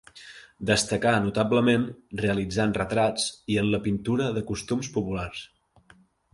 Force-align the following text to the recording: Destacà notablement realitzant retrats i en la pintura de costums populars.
Destacà 0.69 1.11
notablement 1.25 1.83
realitzant 2.23 2.75
retrats 2.79 3.29
i 3.57 3.61
en 3.65 3.71
la 3.77 3.83
pintura 3.87 4.33
de 4.41 4.47
costums 4.51 4.93
populars. 4.99 5.49